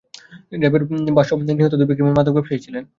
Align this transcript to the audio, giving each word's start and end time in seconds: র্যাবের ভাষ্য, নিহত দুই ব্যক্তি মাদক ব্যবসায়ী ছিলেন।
র্যাবের 0.53 0.83
ভাষ্য, 1.17 1.31
নিহত 1.49 1.73
দুই 1.79 1.87
ব্যক্তি 1.89 2.03
মাদক 2.09 2.33
ব্যবসায়ী 2.35 2.63
ছিলেন। 2.65 2.83